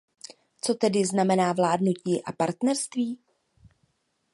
Co 0.61 0.75
tedy 0.75 1.05
znamená 1.05 1.53
vládnutí 1.53 2.23
a 2.23 2.31
partnerství? 2.31 3.19